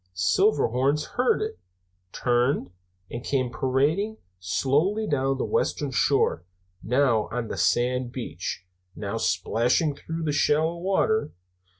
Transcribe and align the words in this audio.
Silverhorns 0.15 1.09
heard 1.13 1.43
it, 1.43 1.59
turned, 2.11 2.71
and 3.11 3.23
came 3.23 3.51
parading 3.51 4.17
slowly 4.39 5.05
down 5.05 5.37
the 5.37 5.45
western 5.45 5.91
shore, 5.91 6.43
now 6.81 7.27
on 7.31 7.49
the 7.49 7.55
sand 7.55 8.11
beach, 8.11 8.65
now 8.95 9.17
splashing 9.17 9.95
through 9.95 10.23
the 10.23 10.31
shallow 10.31 10.77
water. 10.79 11.33